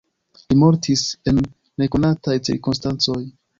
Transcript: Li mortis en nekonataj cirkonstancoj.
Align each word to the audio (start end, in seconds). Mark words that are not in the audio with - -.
Li 0.45 0.55
mortis 0.61 1.03
en 1.33 1.43
nekonataj 1.85 2.41
cirkonstancoj. 2.51 3.23